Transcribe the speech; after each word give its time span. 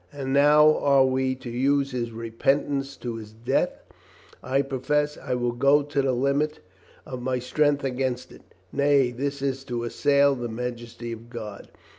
And 0.11 0.33
now 0.33 0.77
are 0.79 1.05
we 1.05 1.35
to 1.35 1.49
use 1.51 1.91
his 1.91 2.09
repentance 2.11 2.97
to 2.97 3.17
his 3.17 3.33
death? 3.33 3.83
I 4.41 4.63
profess 4.63 5.15
I 5.15 5.35
will 5.35 5.51
go 5.51 5.83
to 5.83 6.01
the 6.01 6.11
limit 6.13 6.59
of 7.05 7.21
my 7.21 7.37
strength 7.37 7.83
against 7.83 8.31
it. 8.31 8.41
Nay, 8.73 9.11
this 9.11 9.43
is 9.43 9.63
to 9.65 9.83
assail 9.83 10.33
the 10.33 10.49
majesty 10.49 11.11
of 11.11 11.29
God. 11.29 11.69